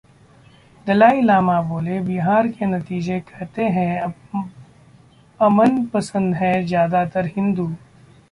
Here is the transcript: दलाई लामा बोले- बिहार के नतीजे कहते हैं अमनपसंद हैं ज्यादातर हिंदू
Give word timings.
दलाई 0.87 1.19
लामा 1.21 1.57
बोले- 1.63 1.99
बिहार 2.05 2.47
के 2.53 2.65
नतीजे 2.65 3.19
कहते 3.27 3.65
हैं 3.75 3.99
अमनपसंद 5.39 6.35
हैं 6.35 6.55
ज्यादातर 6.65 7.25
हिंदू 7.35 7.67